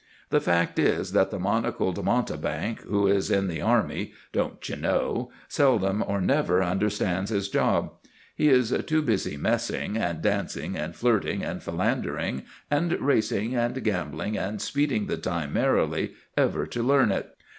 The 0.31 0.41
fact 0.41 0.79
is, 0.79 1.11
that 1.11 1.29
the 1.29 1.37
monocled 1.37 2.03
mountebank 2.03 2.81
who 2.87 3.05
is 3.05 3.29
in 3.29 3.47
the 3.47 3.61
army, 3.61 4.13
don't 4.31 4.67
you 4.67 4.75
know, 4.75 5.29
seldom 5.47 6.03
or 6.07 6.19
never 6.19 6.63
understands 6.63 7.29
his 7.29 7.49
job. 7.49 7.91
He 8.35 8.49
is 8.49 8.75
too 8.87 9.03
busy 9.03 9.37
messing, 9.37 9.97
and 9.97 10.19
dancing, 10.19 10.75
and 10.75 10.95
flirting, 10.95 11.43
and 11.43 11.61
philandering, 11.61 12.45
and 12.71 12.99
racing, 12.99 13.55
and 13.55 13.83
gambling, 13.83 14.39
and 14.39 14.59
speeding 14.59 15.05
the 15.05 15.17
time 15.17 15.53
merrily, 15.53 16.13
ever 16.35 16.65
to 16.65 16.81
learn 16.81 17.11
it. 17.11 17.35